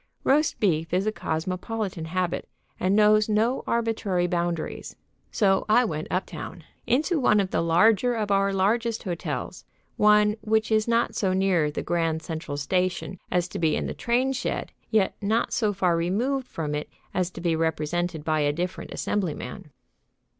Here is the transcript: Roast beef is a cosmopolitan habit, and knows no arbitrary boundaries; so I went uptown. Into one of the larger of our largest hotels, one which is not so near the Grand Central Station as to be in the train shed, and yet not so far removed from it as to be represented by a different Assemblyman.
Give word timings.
Roast 0.23 0.59
beef 0.59 0.95
is 0.95 1.05
a 1.05 1.11
cosmopolitan 1.11 2.05
habit, 2.05 2.49
and 2.79 2.95
knows 2.95 3.29
no 3.29 3.63
arbitrary 3.67 4.25
boundaries; 4.25 4.95
so 5.29 5.63
I 5.69 5.85
went 5.85 6.07
uptown. 6.09 6.63
Into 6.87 7.19
one 7.19 7.39
of 7.39 7.51
the 7.51 7.61
larger 7.61 8.15
of 8.15 8.31
our 8.31 8.51
largest 8.51 9.03
hotels, 9.03 9.63
one 9.97 10.37
which 10.41 10.71
is 10.71 10.87
not 10.87 11.13
so 11.13 11.33
near 11.33 11.69
the 11.69 11.83
Grand 11.83 12.23
Central 12.23 12.57
Station 12.57 13.19
as 13.29 13.47
to 13.49 13.59
be 13.59 13.75
in 13.75 13.85
the 13.85 13.93
train 13.93 14.33
shed, 14.33 14.71
and 14.71 14.71
yet 14.89 15.15
not 15.21 15.53
so 15.53 15.71
far 15.71 15.95
removed 15.95 16.47
from 16.47 16.73
it 16.73 16.89
as 17.13 17.29
to 17.29 17.39
be 17.39 17.55
represented 17.55 18.23
by 18.23 18.39
a 18.39 18.51
different 18.51 18.91
Assemblyman. 18.91 19.69